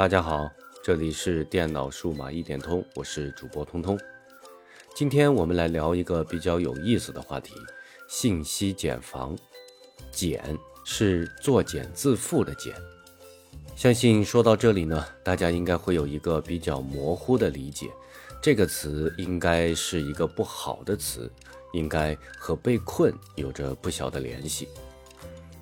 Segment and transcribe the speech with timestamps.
[0.00, 0.50] 大家好，
[0.82, 4.00] 这里是电脑数码一点通，我是主播通通。
[4.94, 7.52] 今天我们来聊一个比较有意思的话题：
[8.08, 9.36] 信息茧房。
[10.10, 10.42] 茧
[10.86, 12.74] 是作茧自缚的茧。
[13.76, 17.90] 相信说到这里呢，大家应该会有一个比较模糊的理解，
[18.40, 21.30] 这个词应该是一个不好的词，
[21.74, 24.66] 应该和被困有着不小的联系。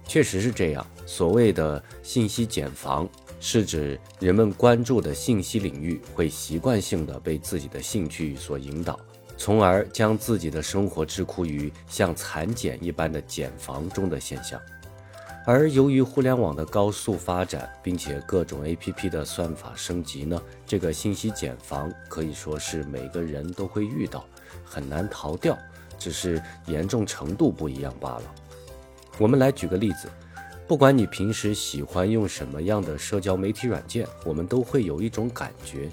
[0.06, 3.06] 确实是这样，所谓的信息茧房，
[3.40, 8.98] 是指人们关注的信息领域会习惯性的被自己的兴趣所引导，
[9.36, 14.60] 从而将自己的生活桎梏于像蚕茧一般的茧房中的现象。
[15.46, 24.26] 而由于互联网的高速发展，并且各种 APP 的算法升级呢，这个信息茧房可以说是每个人都会遇到，
[24.62, 25.56] 很难逃掉，
[25.98, 28.34] 只是严重程度不一样罢了。
[29.16, 30.06] 我们来举个例子，
[30.68, 35.90] 不管你平时喜欢用什么样的社交媒体软件，我们都会有一种感觉：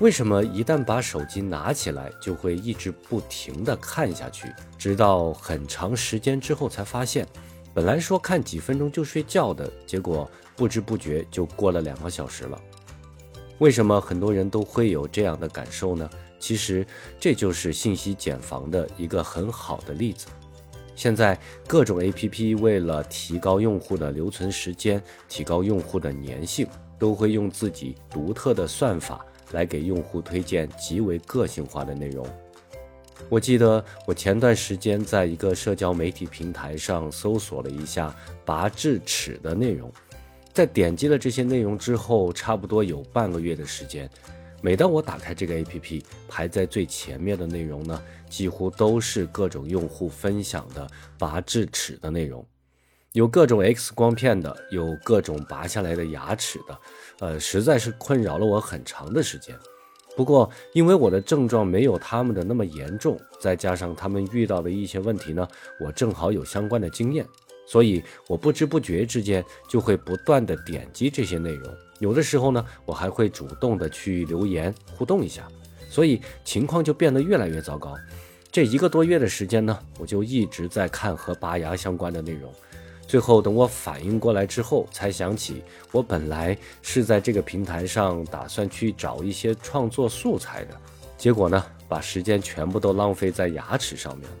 [0.00, 7.26] 为什么一旦把手机拿起来，就会一直不停地看下去，直到很长时间之后才发现。
[7.72, 12.60] 本来说看几分钟就睡觉的，结果不知不觉就过了两个小时了。
[13.60, 16.06] 为什么很多人都会有这样的感受呢？
[16.38, 16.86] 其实
[17.18, 20.26] 这就是信息茧房的一个很好的例子。
[20.94, 26.66] 现在各种 APP 为了提高用户的留存时间，提高用户的粘性，
[26.98, 32.26] 都会用自己独特的算法来给用户推荐极为个性化的内容。
[33.28, 39.90] 我记得我前段时间在一个社交媒体平台上搜索了一下拔智齿的内容，
[40.52, 44.10] 在点击了这些内容之后，差不多有半个月的时间，
[44.64, 50.88] 每当我打开这个 APP，排在最前面的内容呢，几乎都是各种用户分享的
[51.18, 52.46] 拔智齿的内容，
[53.10, 56.78] 有各种 X 光片的，有各种拔下来的牙齿的，
[57.18, 59.58] 呃，实在是困扰了我很长的时间。
[60.16, 65.48] 不过，因为我的症状没有他们的那么严重，再加上他们遇到的一些问题呢，
[65.80, 67.26] 我正好有相关的经验，
[67.72, 71.74] 所以我不知不觉之间就会不断的点击这些内容。
[72.00, 75.48] 有的时候呢，我还会主动的去留言互动一下，
[75.88, 77.96] 所以情况就变得越来越糟糕。
[78.50, 82.52] 这一个多月的时间呢，我就一直在看和拔牙相关的内容。
[83.06, 90.78] 最后等我反应过来之后，才想起我本来是在这个平台上打算去找一些创作素材的，
[91.16, 94.36] 结果呢，把时间全部都浪费在牙齿上面了。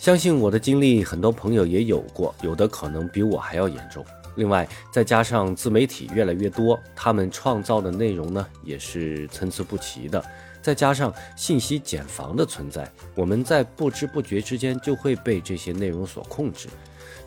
[0.00, 4.02] 相信我的经历，很多朋友也有过，有的可能比我还要严重。
[4.36, 10.24] 另外，再加上自媒体越来越多，他们创造的内容呢，也是参差不齐的。
[10.62, 16.66] 再加上信息茧房的存在，我们在不知不觉之间就会被这些内容所控制。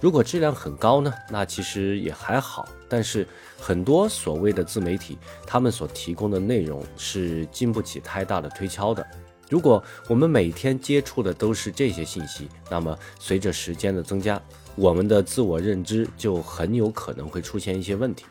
[0.01, 2.67] 如果质量很高呢，那其实也还好。
[2.89, 3.27] 但是
[3.59, 9.05] 很多所谓的自媒体，他们所提供的内容是经不起太大的推敲的。
[9.53, 14.41] 如果我们每天接触的都是这些信息，那么随着时间的增加，
[14.75, 18.25] 我们的自我认知就很有可能会出现一些问题。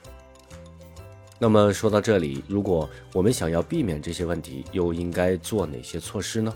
[1.38, 6.52] 那么说到这里，如果我们想要避免这些问题，又应该做哪些措施呢？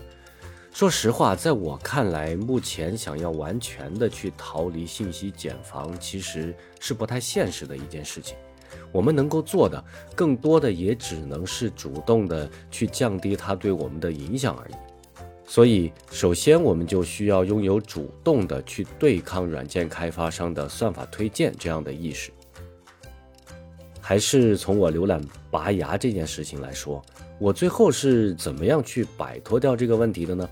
[0.73, 8.35] 说实话，在我看来，目前想要完全的去逃离信息茧房，其实是不太现实的一件事情。
[8.91, 9.83] 我们能够做的，
[10.15, 14.73] 更多的也只能是主动的去降低它对我们的影响而已。
[15.45, 22.31] 所以，首先我们就需要拥有主动的去对抗软件开发商的算法推荐这样的意识。
[24.01, 27.01] 还是从我浏览拔牙这件事情来说，
[27.39, 30.49] 我最后是怎么样去摆脱掉这个问题的呢？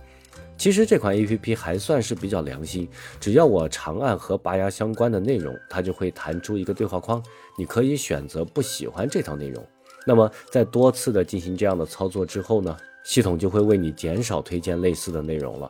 [0.65, 2.89] 其实这款 A P P 还算是比较良心，
[3.19, 7.23] 只要我长按和拔牙相关的内容，它就会弹出一个对话框，
[7.55, 9.63] 你可以选择不喜欢这条内容。
[10.07, 15.69] 那么在多次的进行这样的操作之后呢，系统就会为你减少推荐类似的内容了。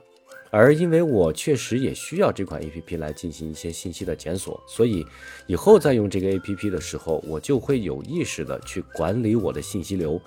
[0.50, 5.06] 而因为我确实也需要这款 A P P 来进行一些信息的检索，所以
[5.48, 10.22] 以后再用这个 A P P 的时候，我就会有意识的去管理我的信息流。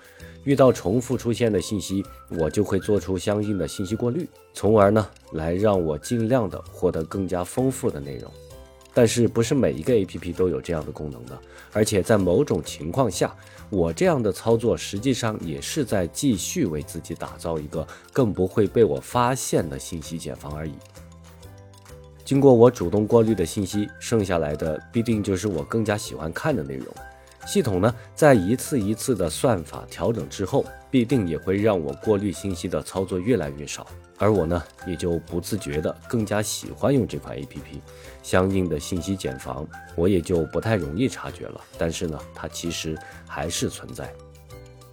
[0.44, 8.32] 遇到重复出现的信息，我就会做出相应的信息过滤，从而呢来让我尽量的获得更加丰富的内容。
[8.98, 11.40] 但是不是每一个 A P P 都有这样的功能的，
[11.72, 13.32] 而且在某种情况下，
[13.70, 20.72] 我这样的操作实际上也是在继续为自己打造一个更不会被我发现的信息茧房而已。
[22.24, 26.92] 经过我主动过滤的信息，剩下来的必定就是我更加喜欢看的内容。
[27.48, 33.86] 系统呢，在一次一次的算法调整之后，必定也会让我过滤信息的操作越来越少，
[34.18, 37.80] 而我呢，也就不自觉的更加喜欢用这款 APP。
[38.22, 39.66] 相应的信息茧房，
[39.96, 41.58] 我也就不太容易察觉了。
[41.78, 44.12] 但是呢，它其实还是存在。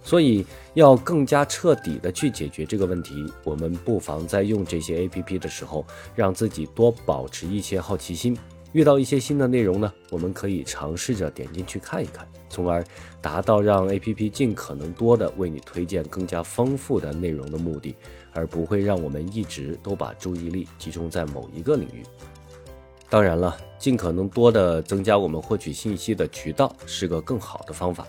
[0.02, 8.34] 所以，要更加彻底的去解决这个问题，我们不妨在用这些 APP 的时候，让自己多保持一些好奇心。
[8.76, 12.84] 遇到一些新的内容呢，我们可以尝试着点进去看一看，从而
[13.22, 17.96] 达到让 APP 尽可能多的为你推荐更加丰富的内容的目的，
[18.34, 22.02] 而不会让我们一直都把注意力集中在某一个领域。
[23.08, 28.06] 当然了，尽可能多的增加我们获取信息的渠道是个更好的方法。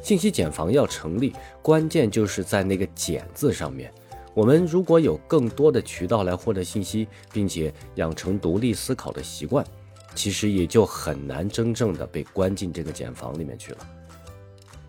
[0.00, 3.92] 信息茧房要成立，关键就是在那个“茧”字上面。
[4.34, 9.66] 我们如果有更多的渠道来获得信息，并且养成独立思考的习惯。
[10.16, 13.78] 其实也就很难真正的被关进这个茧房里面去了。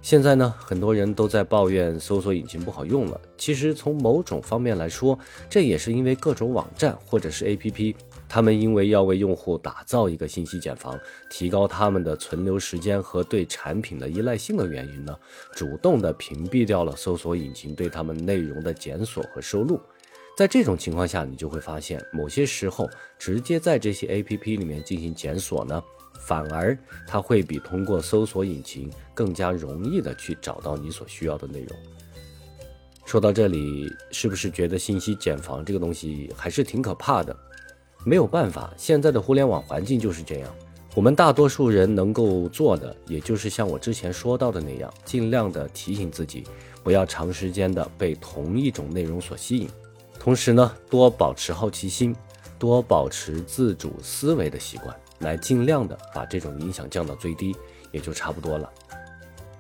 [0.02, 3.20] 现在呢，很多人都在抱怨搜索引擎不好用了。
[3.38, 5.20] 其实从某种方面来说，
[5.50, 7.94] 这也是因为各种网站或者是 APP，
[8.30, 10.98] 他们因为要为用户打造一个信息茧房，
[11.30, 15.14] 提高他们的存留时间和对产品的依赖性的原因呢，
[15.54, 19.78] 主动的屏蔽掉了搜索引擎对他们内容的检索和收录。
[20.38, 22.88] 在这种情况下，你就会发现，某些时候
[23.18, 25.84] 直接在这些 A P P 里面进行检索呢，
[26.20, 31.76] 反而它会比通过搜索引擎更加容易的去找到你所需要的内容。
[33.04, 37.36] 说到这里，是不是觉得信息茧房这个东西还是挺可怕的？
[38.06, 40.56] 没有办法，现在的互联网环境就是这样。
[40.94, 46.44] 我们大多数人能够做的，也就是像我之前说到的那样，尽量的提醒自己，
[46.84, 49.68] 不要长时间的被同一种内容所吸引。
[50.28, 52.14] 同时呢，多保持好奇心，
[52.60, 57.56] 多保持自主思维的习惯，来尽量的把这种影响降到最低，
[57.94, 58.70] 也就差不多了。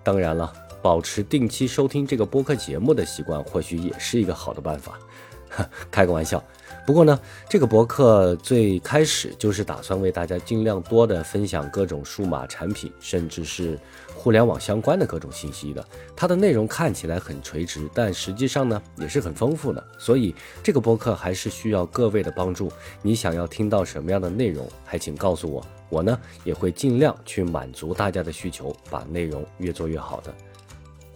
[0.03, 4.99] 当然了，保持定期收听这个播客节目的习惯，或许也是一个好的办法。
[5.89, 6.43] 开个玩笑。
[6.85, 7.17] 不过呢，
[7.47, 13.79] 这个博客最开始就是打算为大家尽量多的分享各种数码产品，甚至是
[14.17, 15.85] 互联网相关的各种信息的。
[16.15, 19.81] 它的内容看起来很垂直，但实际上呢也是很丰富的。
[19.97, 20.33] 所以
[20.63, 22.71] 这个播客还是需要各位的帮助。
[23.01, 30.33] 你想要听到什么样的内容，还请告诉我，我呢也会尽量去满足大家的需求，把内容越做越好的。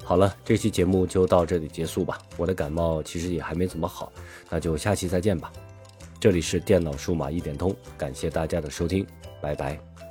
[0.04, 2.18] 好了，这期节目就到这里结束吧。
[2.38, 4.12] 我的感冒其实也还没怎么好，
[4.50, 5.52] 那就下期再见吧。
[6.20, 9.06] 这里是电脑数码一点通，感谢大家的收听，
[9.42, 10.11] 拜拜。